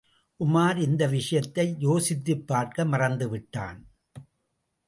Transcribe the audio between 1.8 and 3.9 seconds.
யோசித்துப்பார்க்க மறந்துவிட்டான்.